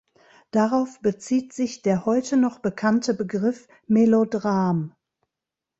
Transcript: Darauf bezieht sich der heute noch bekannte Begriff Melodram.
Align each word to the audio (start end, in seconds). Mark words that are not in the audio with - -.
Darauf 0.49 0.99
bezieht 1.01 1.53
sich 1.53 1.83
der 1.83 2.07
heute 2.07 2.35
noch 2.35 2.57
bekannte 2.57 3.13
Begriff 3.13 3.67
Melodram. 3.85 4.95